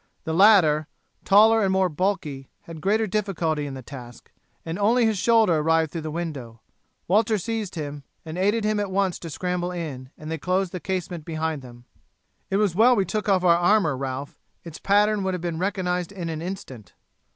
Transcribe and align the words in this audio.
The 0.23 0.33
latter, 0.33 0.87
taller 1.25 1.61
and 1.61 1.71
more 1.71 1.87
bulky, 1.87 2.49
had 2.61 2.81
greater 2.81 3.05
difficulty 3.05 3.67
in 3.67 3.75
the 3.75 3.83
task, 3.83 4.31
and 4.65 4.79
only 4.79 5.05
his 5.05 5.19
shoulder 5.19 5.57
arrived 5.57 5.91
through 5.91 6.01
the 6.01 6.09
window. 6.09 6.59
Walter 7.07 7.37
seized 7.37 7.75
him, 7.75 8.01
and 8.25 8.35
aided 8.35 8.63
him 8.63 8.79
at 8.79 8.89
once 8.89 9.19
to 9.19 9.29
scramble 9.29 9.71
in, 9.71 10.09
and 10.17 10.31
they 10.31 10.39
closed 10.39 10.71
the 10.71 10.79
casement 10.79 11.23
behind 11.23 11.61
them. 11.61 11.85
"It 12.49 12.57
was 12.57 12.73
well 12.73 12.95
we 12.95 13.05
took 13.05 13.29
off 13.29 13.43
our 13.43 13.55
armour, 13.57 13.95
Ralph; 13.95 14.39
its 14.63 14.79
pattern 14.79 15.21
would 15.21 15.35
have 15.35 15.39
been 15.41 15.59
recognized 15.59 16.11
in 16.11 16.29
an 16.29 16.41
instant." 16.41 16.93